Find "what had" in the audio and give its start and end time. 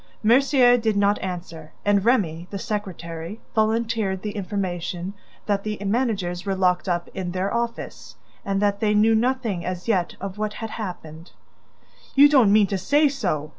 10.39-10.71